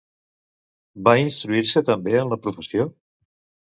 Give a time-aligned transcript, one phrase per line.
[1.09, 2.93] Va instruir-se també en la professió?